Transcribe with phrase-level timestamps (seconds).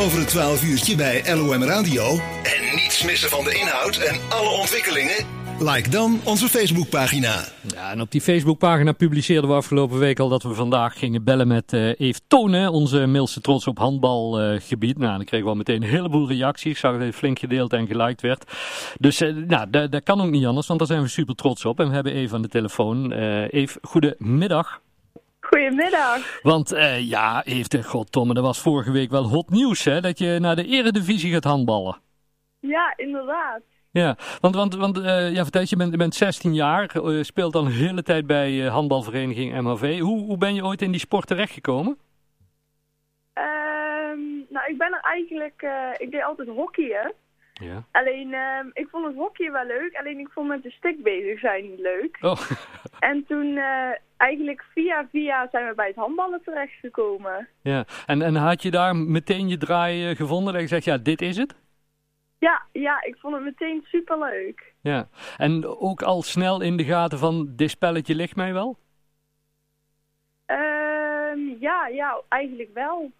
[0.00, 2.02] over het 12 uurtje bij LOM Radio.
[2.42, 5.26] En niets missen van de inhoud en alle ontwikkelingen?
[5.58, 7.44] Like dan onze Facebookpagina.
[7.74, 11.48] Ja, en op die Facebookpagina publiceerden we afgelopen week al dat we vandaag gingen bellen
[11.48, 14.96] met uh, Eve Tonen, onze mailse trots op handbalgebied.
[14.96, 16.70] Uh, nou, dan kregen we al meteen een heleboel reacties.
[16.70, 18.52] Ik zag dat het flink gedeeld en geliked werd.
[18.98, 21.80] Dus uh, nou, dat kan ook niet anders, want daar zijn we super trots op.
[21.80, 23.12] En we hebben Eve aan de telefoon.
[23.50, 24.80] Eve, goedemiddag.
[25.60, 26.40] Goedemiddag.
[26.42, 30.18] Want uh, ja, heeft de goddomme, dat was vorige week wel hot nieuws hè, dat
[30.18, 31.96] je naar de eredivisie gaat handballen.
[32.60, 33.60] Ja, inderdaad.
[33.90, 37.54] Ja, want, want, want uh, ja, vertel je, bent, je bent 16 jaar, uh, speelt
[37.54, 39.98] al een hele tijd bij handbalvereniging MHV.
[39.98, 41.98] Hoe, hoe ben je ooit in die sport terechtgekomen?
[43.34, 47.12] Um, nou, ik ben er eigenlijk, ik deed altijd hockeyen.
[47.52, 47.84] Ja.
[47.90, 51.38] Alleen, uh, ik vond het hockey wel leuk, alleen ik vond met de stick bezig
[51.38, 52.18] zijn niet leuk.
[52.20, 52.40] Oh.
[53.10, 53.90] en toen, uh,
[54.20, 57.48] eigenlijk via via zijn we bij het handballen terechtgekomen.
[57.62, 61.22] Ja, en, en had je daar meteen je draai gevonden en je zegt, ja, dit
[61.22, 61.54] is het?
[62.38, 64.74] Ja, ja, ik vond het meteen superleuk.
[64.80, 68.78] Ja, en ook al snel in de gaten van, dit spelletje ligt mij wel?
[70.46, 73.10] Uh, ja, ja, eigenlijk wel.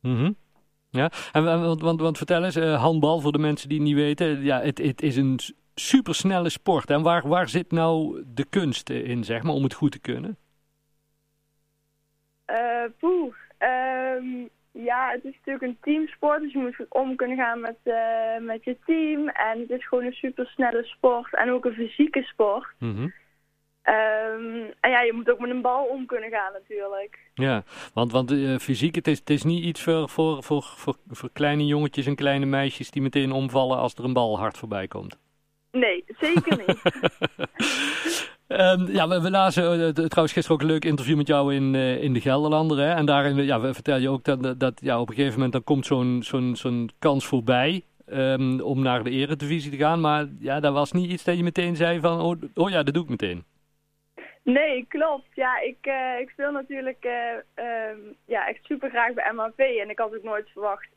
[0.00, 0.32] Mhm.
[0.90, 3.96] Ja, en, want, want, want vertel eens, uh, handbal voor de mensen die het niet
[3.96, 4.42] weten.
[4.42, 5.38] Ja, het, het is een
[5.78, 6.90] supersnelle sport.
[6.90, 10.36] En waar, waar zit nou de kunst in, zeg maar, om het goed te kunnen?
[12.50, 16.40] Uh, poeh, um, ja, het is natuurlijk een teamsport.
[16.40, 19.28] Dus je moet goed om kunnen gaan met, uh, met je team.
[19.28, 21.34] En het is gewoon een supersnelle sport.
[21.34, 22.66] En ook een fysieke sport.
[22.78, 23.12] Mm -hmm.
[23.88, 27.18] Um, en ja, je moet ook met een bal om kunnen gaan natuurlijk.
[27.34, 27.62] Ja,
[27.94, 31.30] want, want uh, fysiek, het is, het is niet iets voor, voor, voor, voor, voor
[31.32, 35.18] kleine jongetjes en kleine meisjes die meteen omvallen als er een bal hard voorbij komt.
[35.70, 36.82] Nee, zeker niet.
[38.48, 41.74] um, ja, we, we lazen uh, trouwens gisteren ook een leuk interview met jou in,
[41.74, 42.78] uh, in de Gelderlander.
[42.78, 42.94] Hè?
[42.94, 45.86] En daarin ja, vertel je ook dat, dat ja, op een gegeven moment dan komt
[45.86, 47.82] zo'n zo'n zo'n kans voorbij.
[48.12, 50.00] Um, om naar de eredivisie te gaan.
[50.00, 52.94] Maar ja, dat was niet iets dat je meteen zei van, oh, oh ja, dat
[52.94, 53.44] doe ik meteen.
[54.42, 55.28] Nee, klopt.
[55.34, 57.04] Ja, ik, uh, ik speel natuurlijk
[57.54, 59.58] um, ja, echt super graag bij MHV.
[59.58, 60.88] En ik had ook nooit verwacht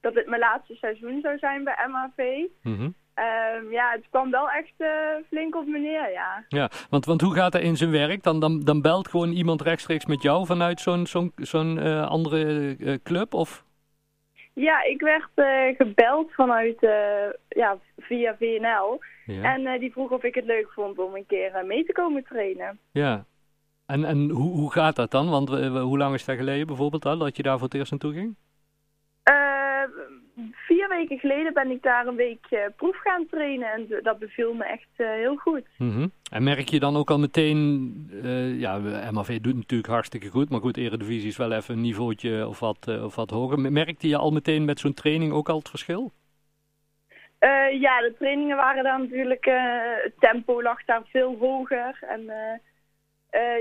[0.00, 2.42] dat dit mijn laatste seizoen zou zijn bij MHV.
[2.62, 2.94] Mm -hmm.
[3.20, 4.88] Um, ja, het kwam wel echt uh,
[5.28, 6.44] flink op me neer, ja.
[6.48, 8.22] Ja, want, want hoe gaat dat in zijn werk?
[8.22, 13.34] Dan, dan, dan belt gewoon iemand rechtstreeks met jou vanuit zo'n zo'n zo'n andere club?
[13.34, 13.64] Of?
[14.54, 15.28] Ja, ik werd
[15.76, 16.80] gebeld vanuit,
[17.48, 19.00] ja, via VNL.
[19.26, 19.54] Ja.
[19.54, 22.78] En die vroeg of ik het leuk vond om een keer mee te komen trainen.
[22.92, 23.24] Ja.
[23.86, 25.30] En, en hoe, hoe gaat dat dan?
[25.30, 25.48] Want
[25.78, 28.36] hoe lang is dat geleden bijvoorbeeld al dat je daar voor het eerst naartoe ging?
[31.00, 34.88] Weken geleden ben ik daar een week proef gaan trainen en dat beviel me echt
[34.96, 35.66] heel goed.
[35.78, 36.12] Mm -hmm.
[36.30, 37.60] En merk je dan ook al meteen,
[38.58, 38.78] ja,
[39.10, 42.88] MAV doet natuurlijk hartstikke goed, maar goed, Eredivisie is wel even een niveautje of wat,
[43.02, 43.72] of wat hoger.
[43.72, 46.12] Merkte je al meteen met zo'n training ook al het verschil?
[47.80, 49.44] Ja, de trainingen waren dan natuurlijk,
[50.04, 51.98] het tempo lag daar veel hoger.
[52.08, 52.24] En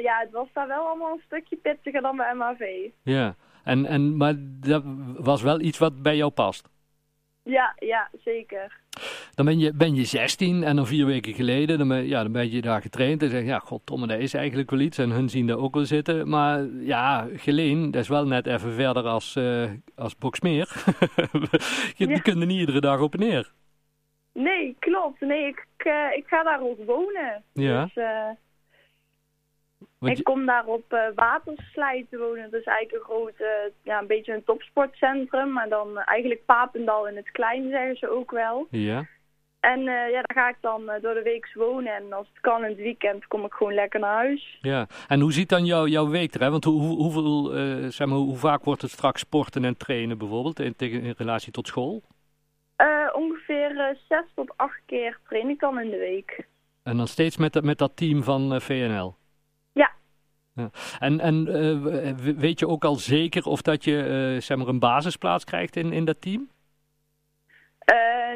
[0.01, 2.61] ja, het was daar wel allemaal een stukje pittiger dan bij MAV.
[3.03, 4.83] Ja, en, en, maar dat
[5.17, 6.69] was wel iets wat bij jou past?
[7.43, 8.79] Ja, ja, zeker.
[9.35, 12.31] Dan ben je, ben je 16 en dan vier weken geleden, dan ben, ja, dan
[12.31, 14.97] ben je daar getraind en zeg je, ja, goddomme, dat is eigenlijk wel iets.
[14.97, 16.29] En hun zien daar ook wel zitten.
[16.29, 20.67] Maar ja, Geleen, dat is wel net even verder als, uh, als Boksmeer.
[21.95, 22.19] je ja.
[22.19, 23.51] kunt er niet iedere dag op en neer.
[24.33, 25.21] Nee, klopt.
[25.21, 27.43] Nee, ik, uh, ik ga daar ook wonen.
[27.53, 27.83] Ja.
[27.83, 28.29] Dus, uh,
[29.99, 30.23] ik je...
[30.23, 32.51] kom daar op uh, Waterslijt wonen.
[32.51, 33.33] Dat is eigenlijk een groot,
[33.83, 35.51] ja, een beetje een topsportcentrum.
[35.51, 38.67] Maar dan eigenlijk Papendal in het klein, zeggen ze ook wel.
[38.69, 39.05] Ja.
[39.59, 41.95] En ja, daar ga ik dan door de week wonen.
[41.95, 44.57] En als het kan in het weekend kom ik gewoon lekker naar huis.
[44.61, 46.51] Ja, en hoe ziet dan jouw jouw week eruit?
[46.51, 47.45] Want hoe, hoe, hoeveel,
[47.91, 51.67] zeg maar, hoe vaak wordt het straks sporten en trainen bijvoorbeeld in, in relatie tot
[51.67, 52.01] school?
[53.13, 56.47] Ongeveer zes tot acht keer train ik dan in de week.
[56.83, 59.15] En dan steeds met, dat, met dat team van VNL?
[60.59, 60.69] Ja.
[60.99, 61.45] En, en
[62.39, 66.05] weet je ook al zeker of dat je zeg maar een basisplaats krijgt in, in
[66.05, 66.49] dat team?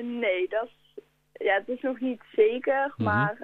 [0.01, 1.03] nee, dat is,
[1.33, 2.93] ja, het is nog niet zeker.
[2.95, 3.03] Mhm.
[3.03, 3.37] Maar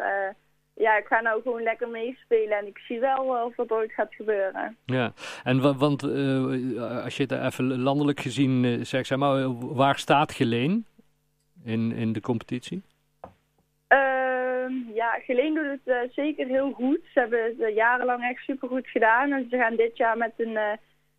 [0.74, 4.14] ja, ik ga nou gewoon lekker meespelen en ik zie wel of dat ooit gaat
[4.14, 4.78] gebeuren.
[4.86, 5.14] Ja,
[5.44, 6.04] en want
[7.04, 10.86] als je het even landelijk gezien zegt, zeg maar, waar staat Geleen
[11.64, 12.82] in, in de competitie?
[15.02, 17.00] Ja, Geleen doet het uh, zeker heel goed.
[17.14, 20.58] Ze hebben het jarenlang echt supergoed gedaan en ze gaan dit jaar met een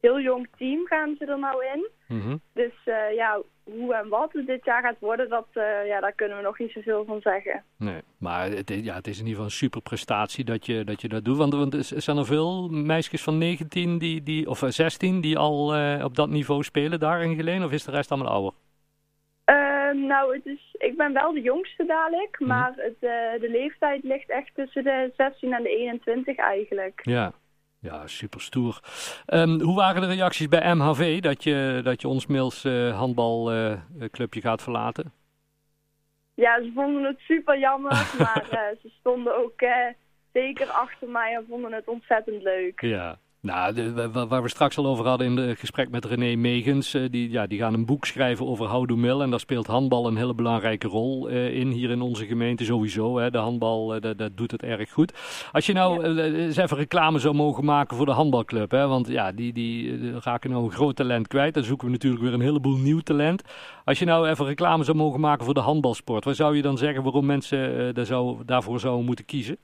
[0.00, 1.88] heel jong team gaan ze er nou in.
[2.08, 2.40] Mm -hmm.
[2.52, 2.72] Dus
[3.14, 5.46] ja, hoe en wat het dit jaar gaat worden, dat,
[5.86, 7.64] ja, daar kunnen we nog niet zoveel van zeggen.
[7.76, 8.00] Nee.
[8.18, 11.08] Maar het, ja, het is in ieder geval een super prestatie dat je dat, je
[11.08, 11.36] dat doet.
[11.36, 15.74] Want, want zijn er veel meisjes van 19 die, die, of 16 die al
[16.04, 17.64] op dat niveau spelen daar in Geleen?
[17.64, 18.52] Of is de rest allemaal ouder?
[19.90, 22.48] Ehm, nou, het is, ik ben wel de jongste dadelijk, mhm.
[22.48, 23.00] maar het,
[23.40, 27.00] de leeftijd ligt echt tussen de 16 en de 21 eigenlijk.
[27.02, 27.32] Ja,
[27.80, 28.80] ja, super stoer.
[29.26, 34.40] Ehm, hoe waren de reacties bij MHV dat je, dat je ons Mils uh, handbalclubje
[34.40, 35.12] gaat verlaten?
[36.34, 38.46] Ja, ze vonden het super jammer, maar
[38.82, 39.60] ze stonden ook
[40.32, 42.80] zeker achter mij en vonden het ontzettend leuk.
[42.80, 46.94] Ja, nou, de, waar we straks al over hadden in het gesprek met René Megens,
[46.94, 49.20] uh, die, ja, die gaan een boek schrijven over Houdoe Mill.
[49.20, 53.18] En daar speelt handbal een hele belangrijke rol uh, in hier in onze gemeente sowieso.
[53.18, 53.30] Hè.
[53.30, 55.12] De handbal, uh, dat, dat, doet het erg goed.
[55.52, 59.32] Als je nou eens even reclame zou mogen maken voor de handbalclub, hè, want ja,
[59.32, 61.54] die, die raken nou een groot talent kwijt.
[61.54, 63.42] Dan zoeken we natuurlijk weer een heleboel nieuw talent.
[63.84, 66.78] Als je nou even reclame zou mogen maken voor de handbalsport, wat zou je dan
[66.78, 69.56] zeggen waarom mensen daar zou, daarvoor zouden moeten kiezen?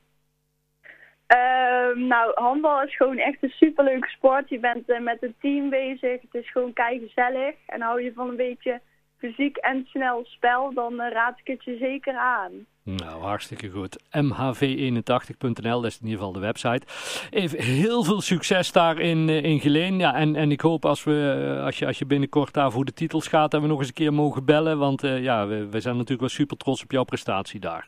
[1.87, 4.49] Ehm, nou, handbal is gewoon echt een superleuke sport.
[4.49, 6.21] Je bent uh, met een team bezig.
[6.21, 7.55] Het is gewoon gezellig.
[7.65, 8.81] En hou je van een beetje
[9.17, 12.51] fysiek en snel spel, dan uh, raad ik het je zeker aan.
[12.83, 14.03] Nou, hartstikke goed.
[14.17, 16.85] mhv81.nl, dat is in ieder geval de website.
[17.29, 19.97] Even heel veel succes daar in, uh, in Geleen.
[19.97, 22.93] Ja, en, en ik hoop als, we, als, je, als je binnenkort daar voor de
[22.93, 24.77] titels gaat, dat we nog eens een keer mogen bellen.
[24.77, 27.87] Want ja, we, we zijn natuurlijk wel super trots op jouw prestatie daar.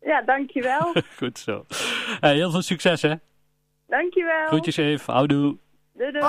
[0.00, 0.92] Ja, dankjewel.
[1.18, 1.64] Goed zo.
[2.20, 3.14] Hey, heel veel succes, hè?
[3.86, 4.46] Dankjewel.
[4.46, 5.12] Groetjes even.
[5.14, 5.56] Houdoe.
[5.92, 6.24] Doei doei.